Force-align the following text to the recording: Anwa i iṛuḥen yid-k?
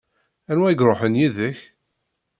Anwa 0.51 0.67
i 0.69 0.73
iṛuḥen 0.75 1.19
yid-k? 1.19 1.59